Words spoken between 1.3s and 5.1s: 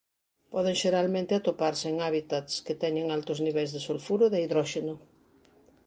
atoparse en hábitats que teñen altos niveis de sulfuro de hidróxeno.